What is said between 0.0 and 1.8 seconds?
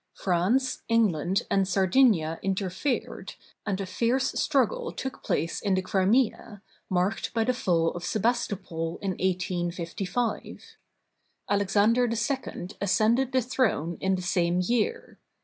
France, England, and